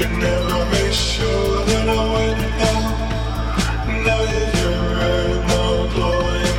[0.00, 2.80] Could never be sure that I win now.
[4.00, 5.44] Now you're here and I'm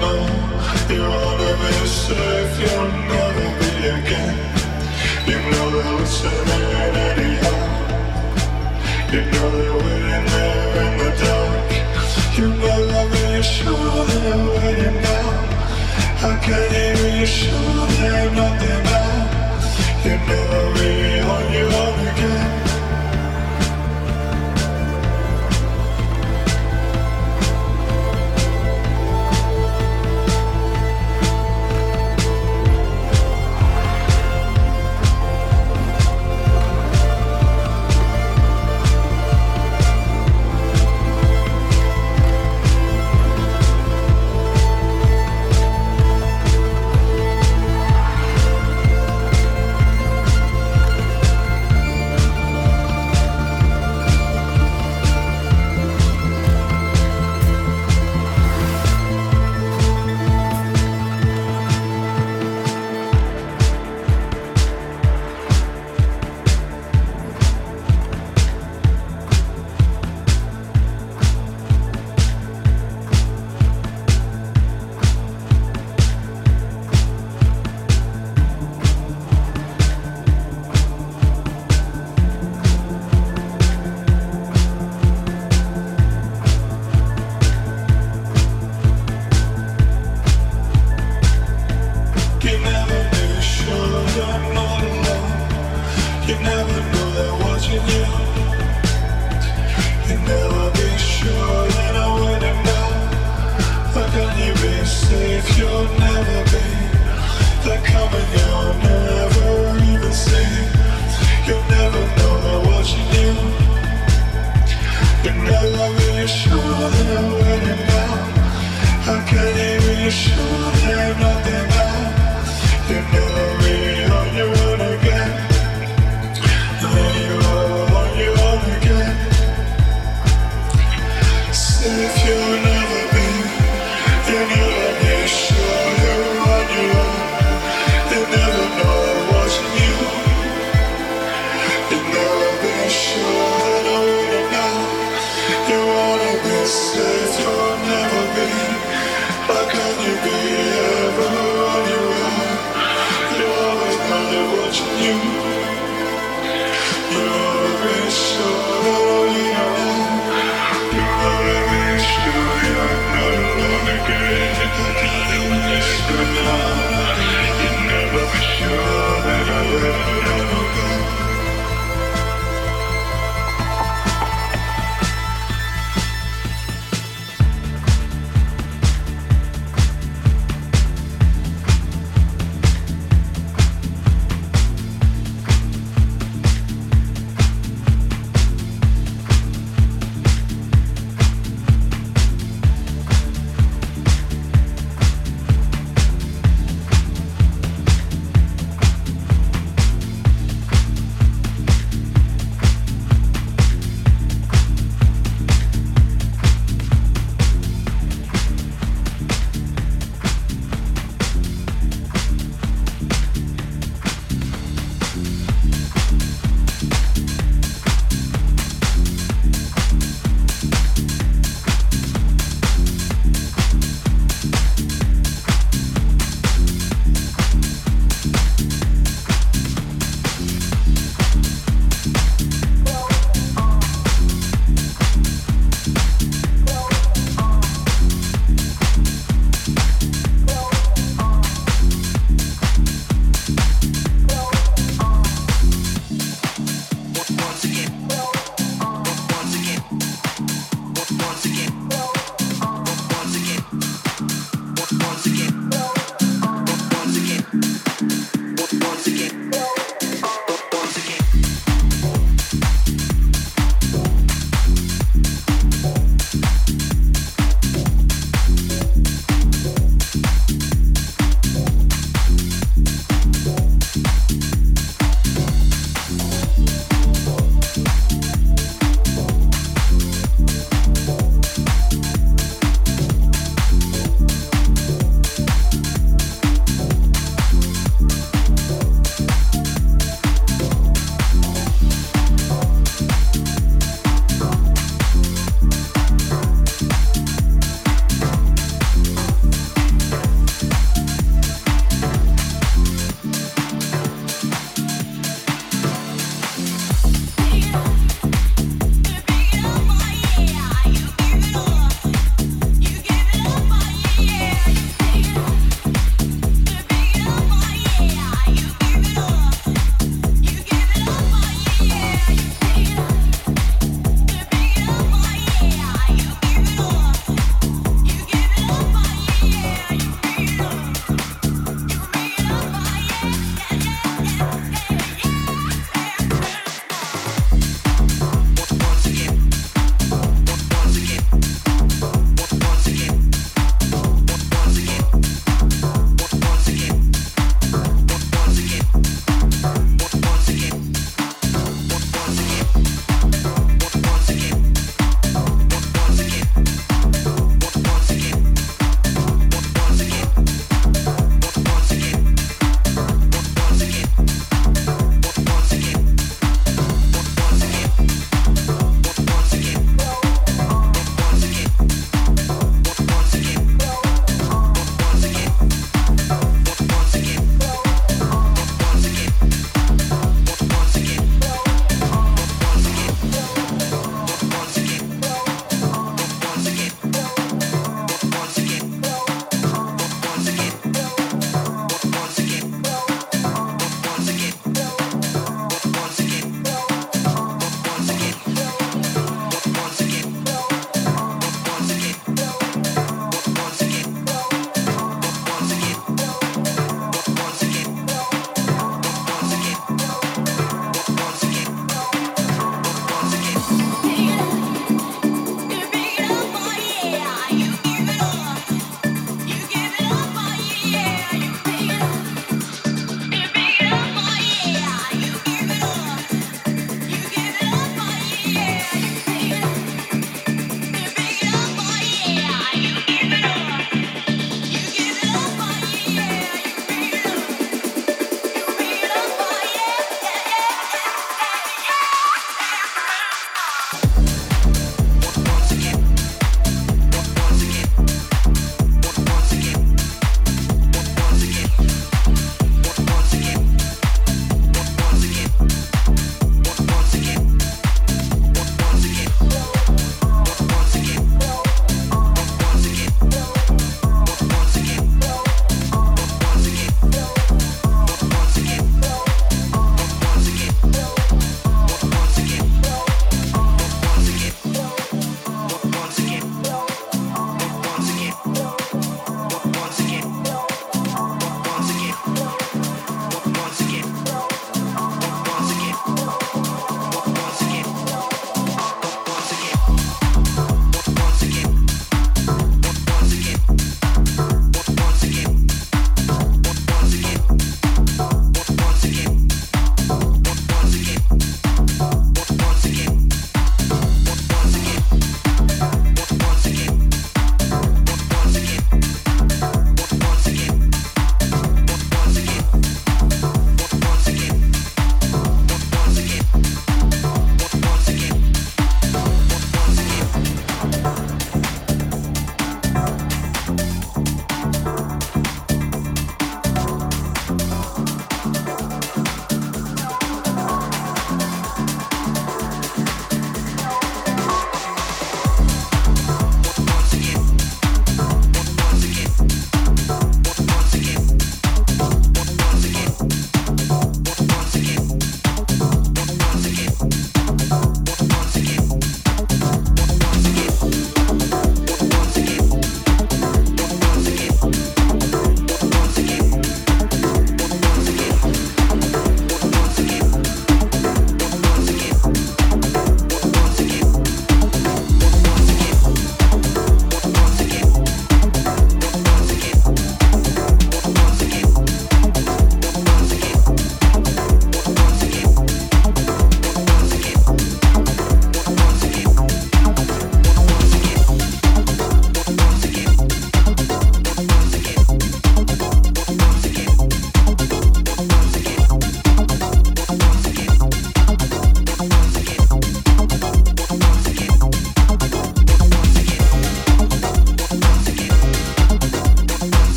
[0.00, 0.24] now.
[0.88, 2.80] You wanna you'll
[4.00, 4.36] again.
[5.28, 5.66] You know.
[9.12, 9.84] You know you're
[10.32, 11.68] there in the dark.
[12.38, 13.04] You never
[13.42, 14.46] sure that I'm
[15.04, 15.28] now.
[16.40, 16.64] Can
[17.20, 20.26] be sure that I'm not there now?
[20.26, 20.65] You.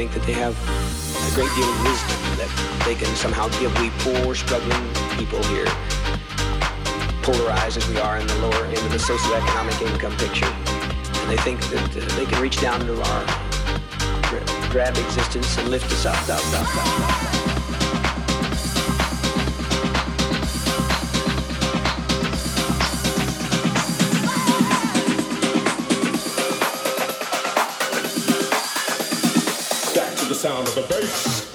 [0.00, 3.90] Think that they have a great deal of wisdom that they can somehow give we
[3.98, 4.80] poor, struggling
[5.18, 5.66] people here,
[7.20, 10.48] polarized as we are in the lower end of the socioeconomic income picture.
[11.20, 13.24] And they think that uh, they can reach down to our
[14.70, 17.29] drab existence and lift us up, up, up, up, up.
[31.00, 31.49] Bass.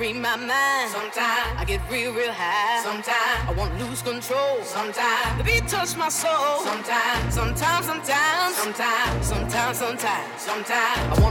[0.00, 0.88] free my mind.
[0.88, 2.80] Sometimes I get real, real high.
[2.82, 4.56] Sometimes I won't lose control.
[4.64, 6.64] Sometimes the beat touch my soul.
[6.64, 11.29] Sometimes, sometimes, sometimes, sometimes, sometimes, sometimes, sometimes I want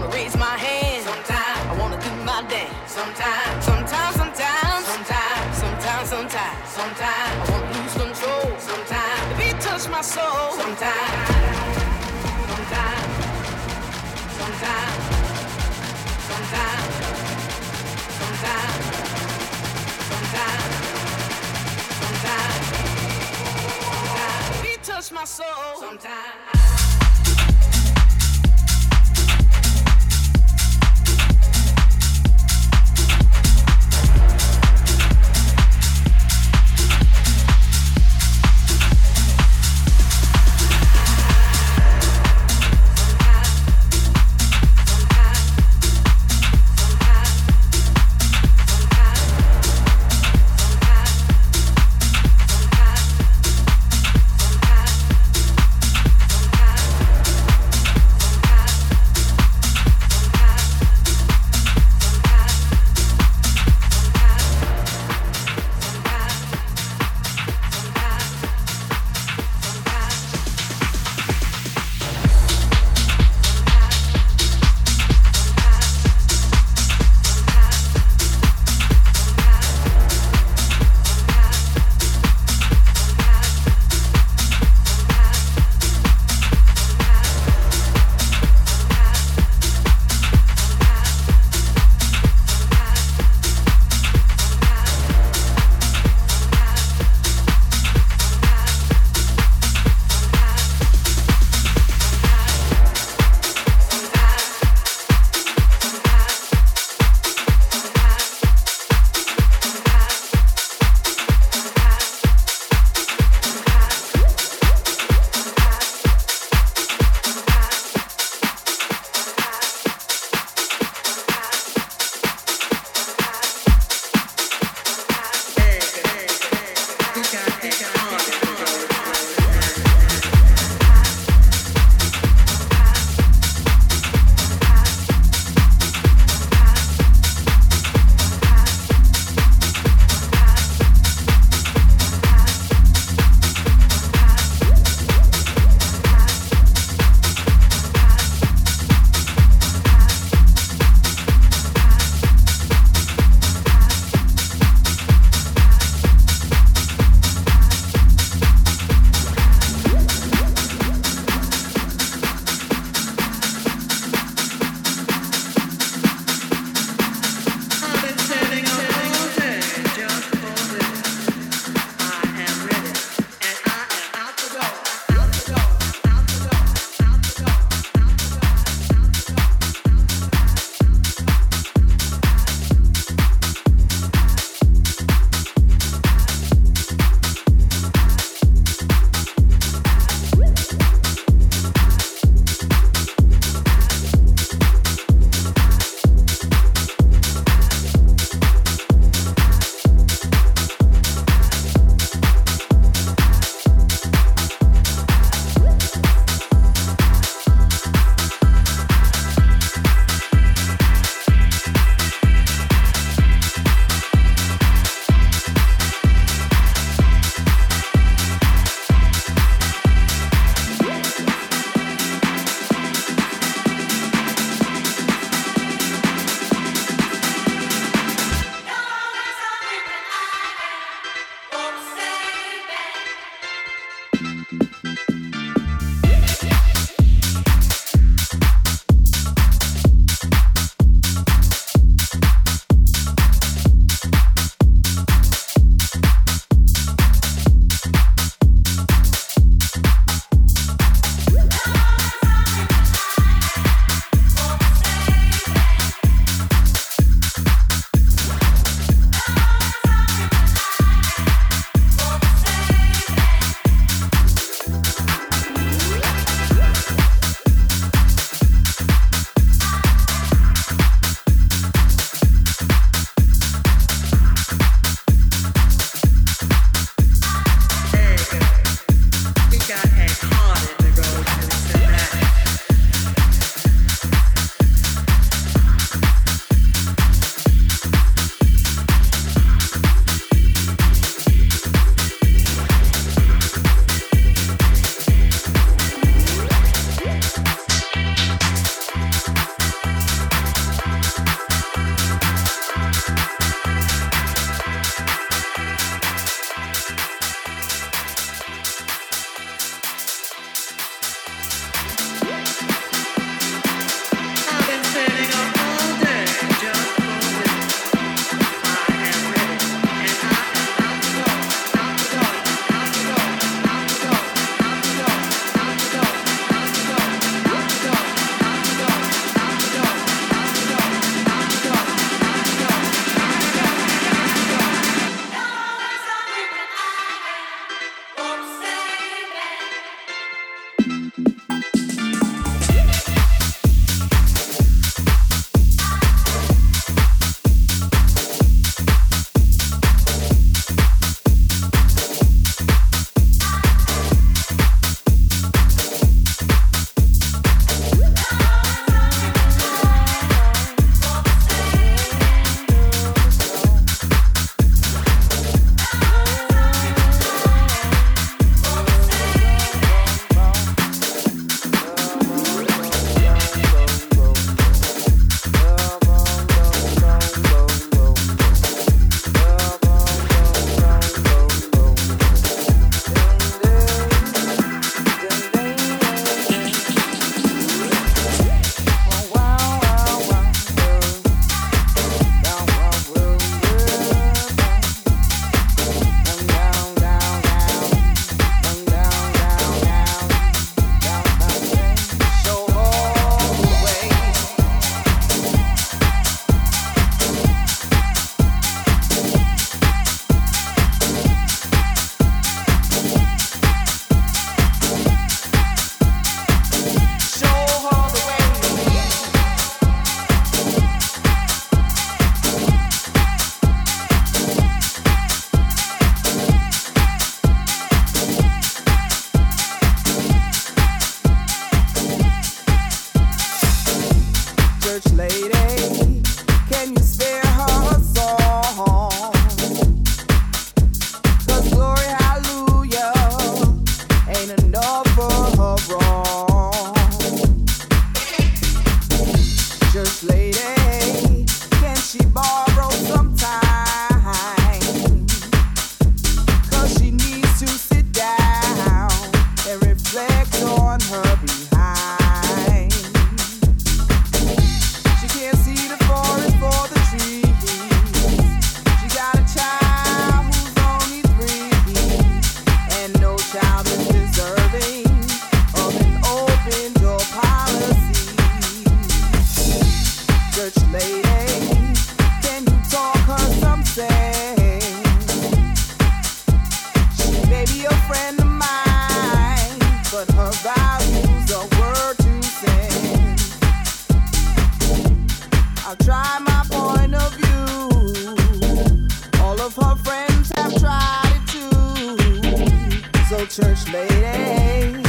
[503.59, 505.08] church lady.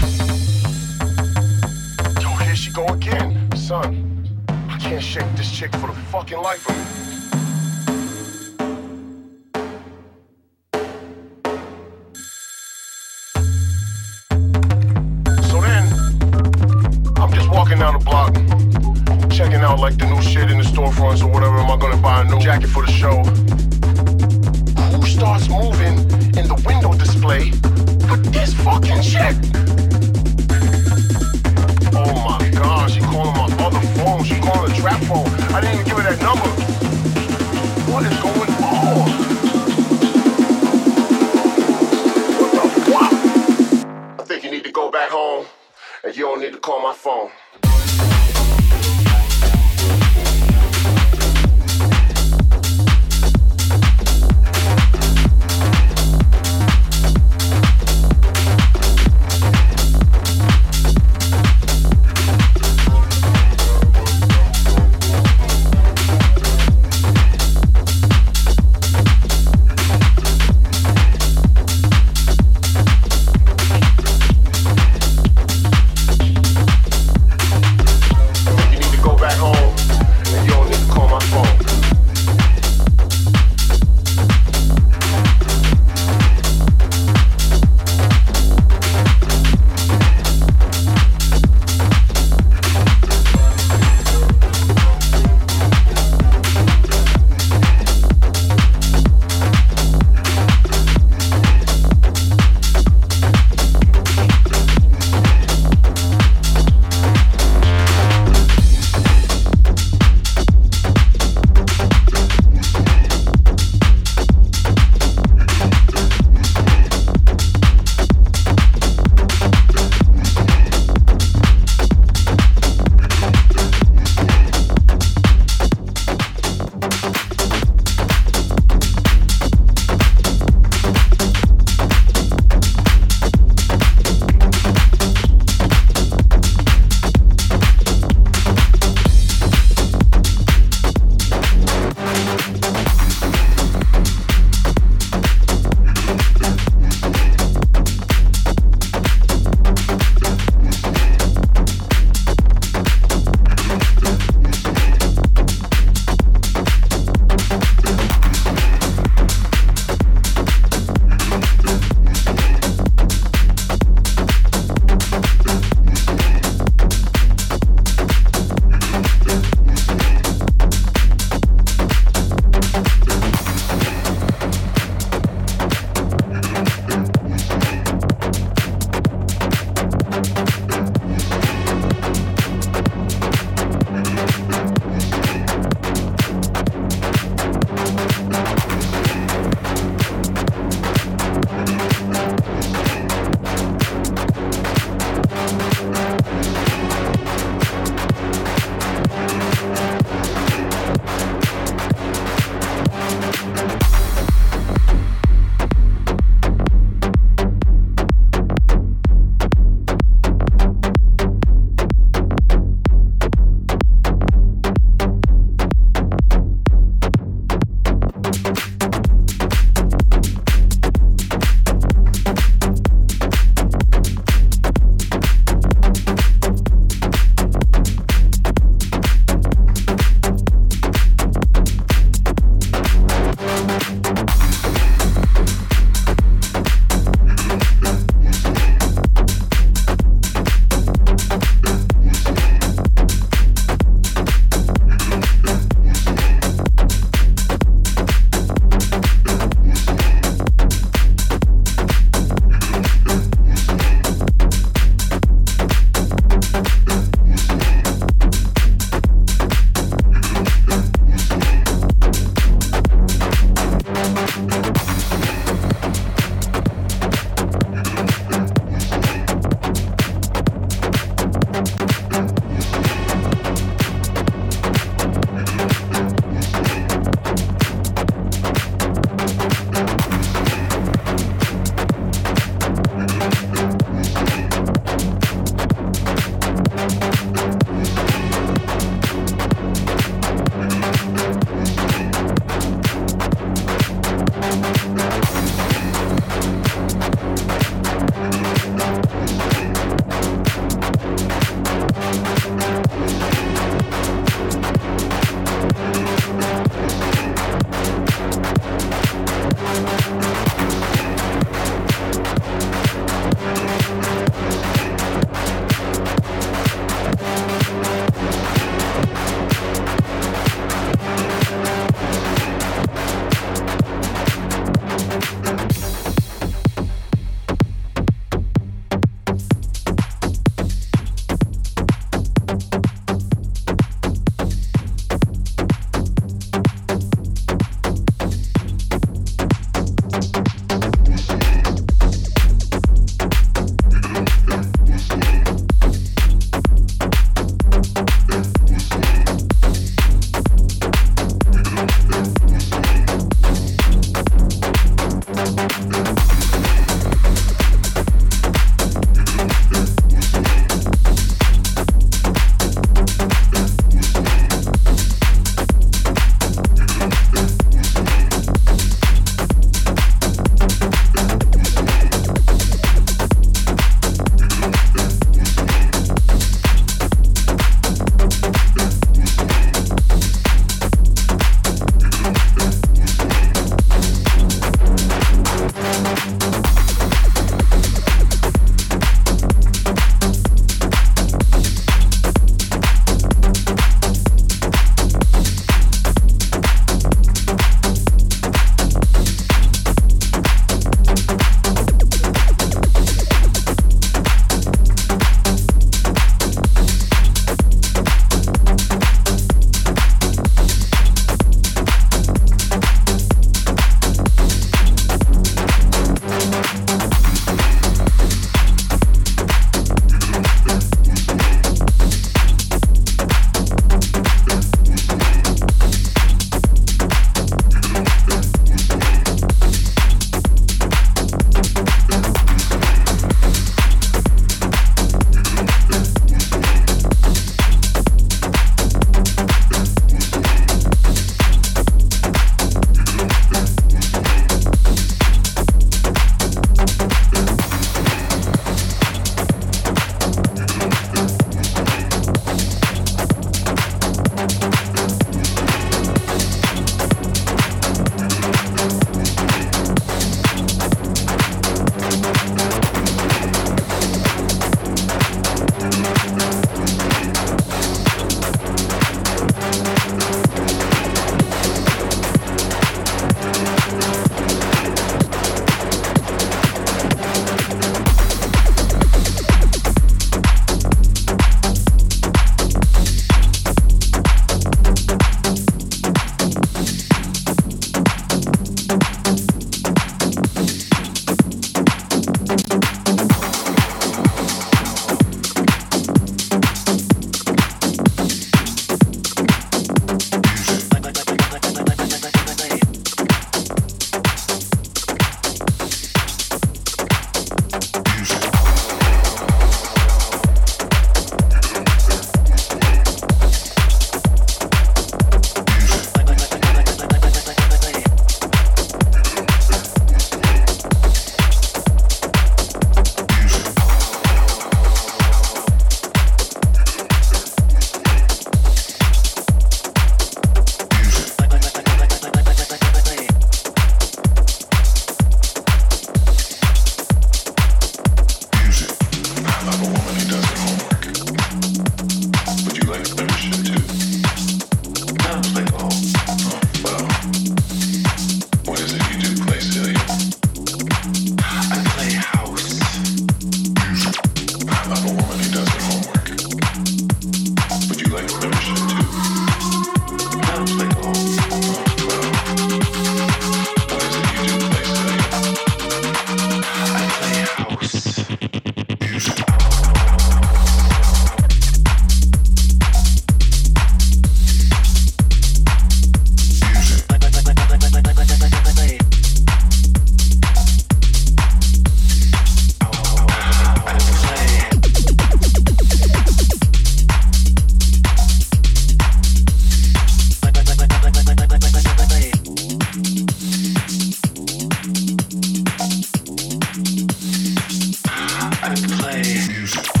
[599.11, 599.47] play.
[599.49, 600.00] Music.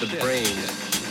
[0.00, 0.44] The brain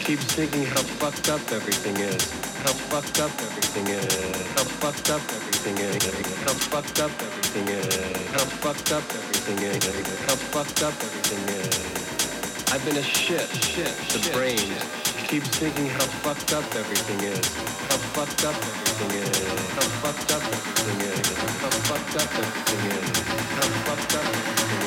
[0.05, 2.29] keeps thinking how fucked up everything is.
[2.61, 4.13] How fucked up everything is.
[4.53, 6.05] How fucked up everything is.
[6.45, 7.97] How fucked up everything is.
[8.29, 9.81] How fucked up everything is.
[10.29, 11.73] How fucked up everything is.
[12.71, 14.69] I've been a shit, shit, the brain
[15.25, 17.41] keeps thinking how fucked up everything is.
[17.89, 19.33] How fucked up everything is.
[19.73, 21.25] How fucked up everything is.
[21.57, 23.17] How fucked up everything is.
[23.57, 24.84] How fucked up everything is.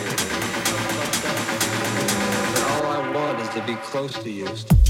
[3.19, 4.88] Want is to be close to you.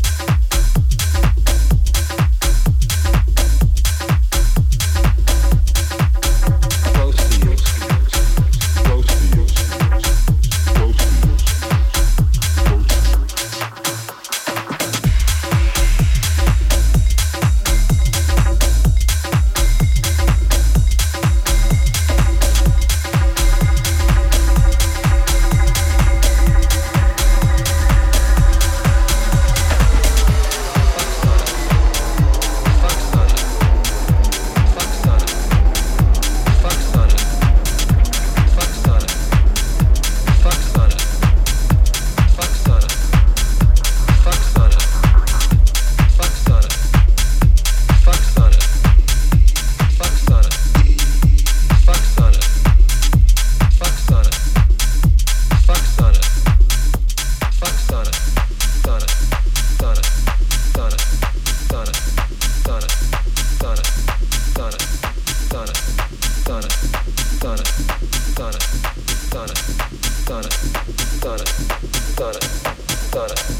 [73.18, 73.58] Sonic.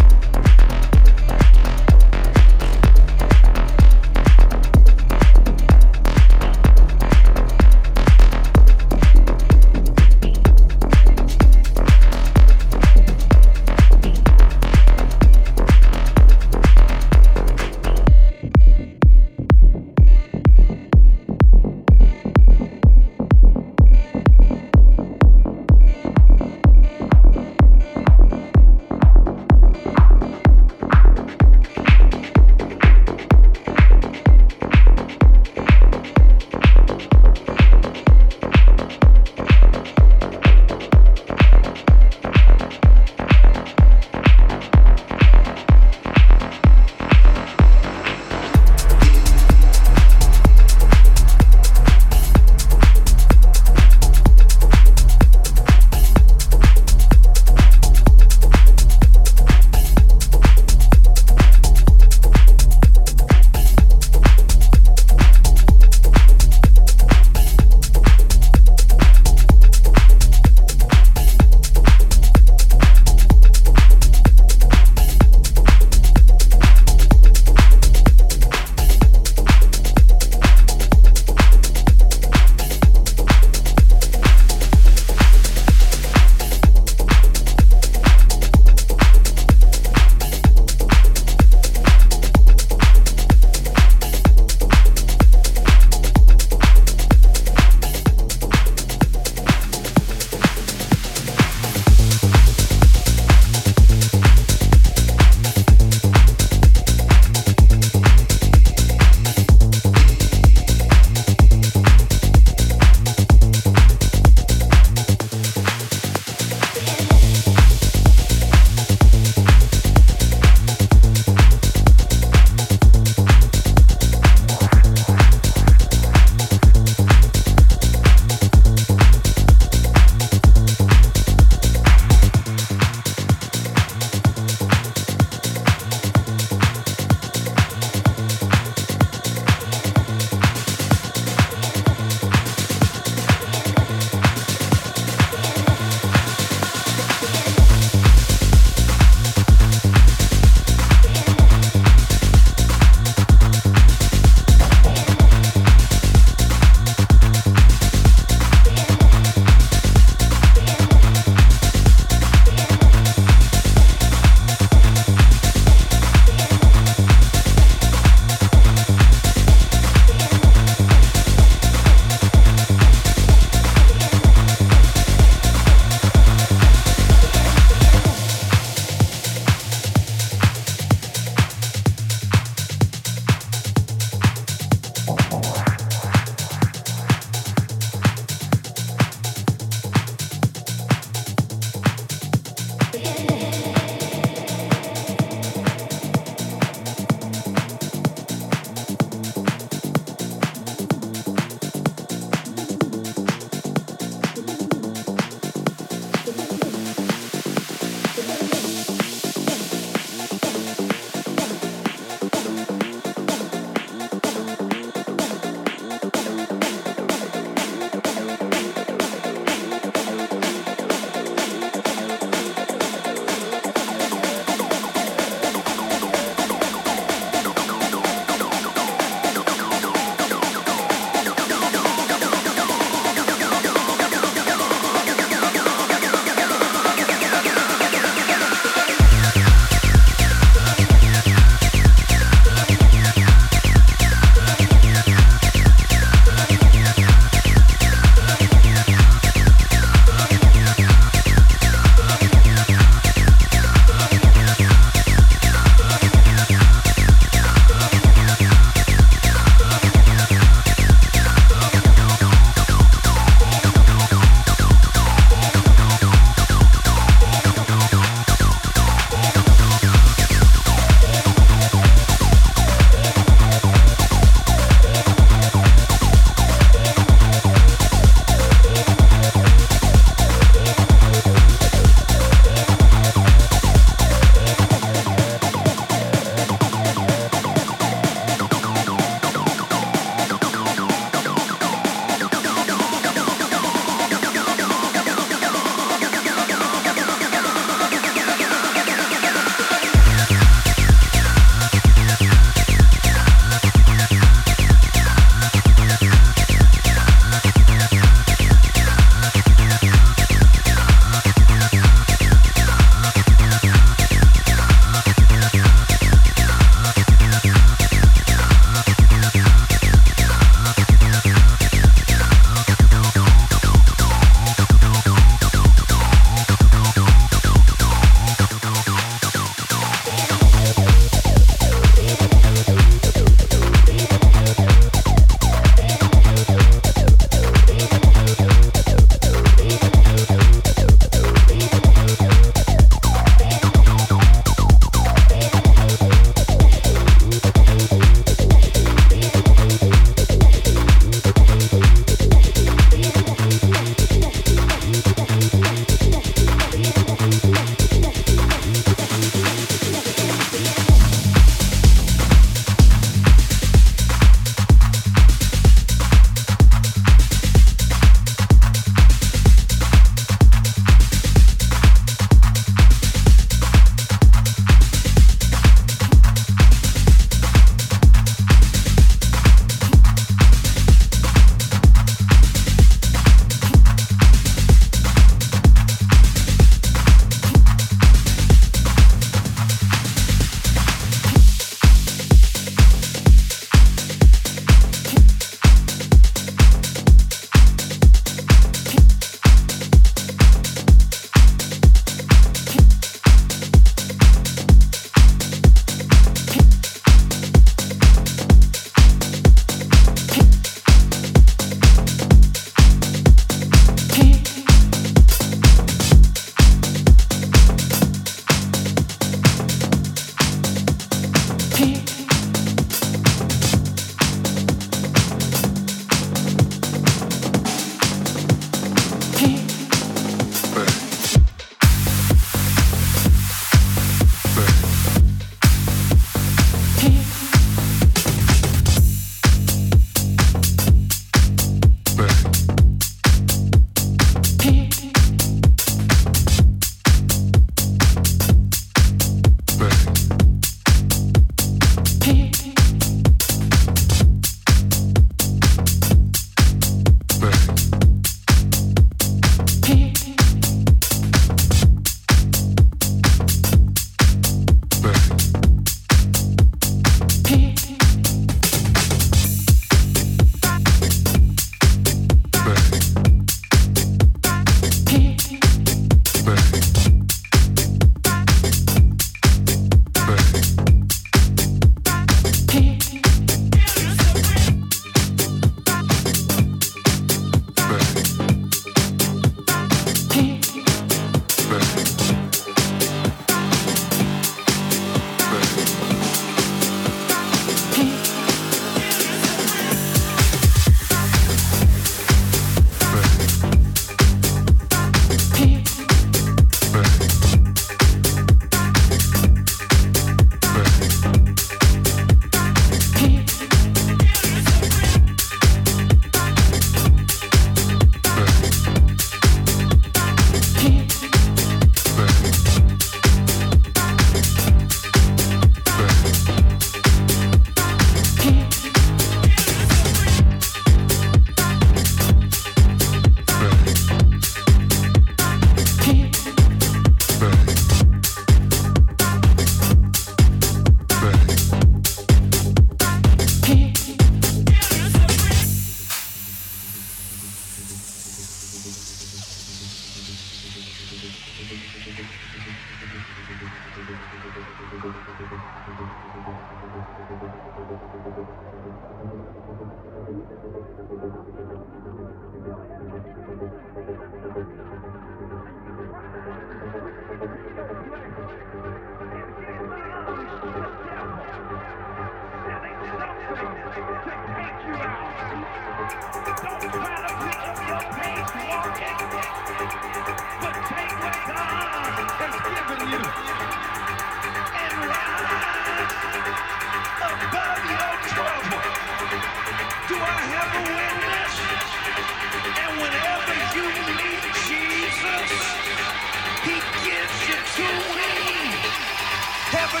[599.94, 600.00] You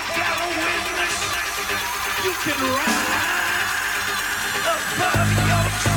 [2.42, 3.74] can rise
[4.66, 5.93] above your